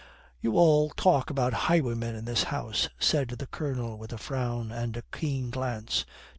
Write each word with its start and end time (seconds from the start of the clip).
"You 0.41 0.57
all 0.57 0.89
talk 0.89 1.29
about 1.29 1.53
highwaymen 1.69 2.15
in 2.15 2.25
this 2.25 2.45
house," 2.45 2.89
said 2.97 3.27
the 3.27 3.45
Colonel 3.45 3.99
with 3.99 4.11
a 4.11 4.17
frown 4.17 4.71
and 4.71 4.97
a 4.97 5.03
keen 5.11 5.51
glance. 5.51 6.07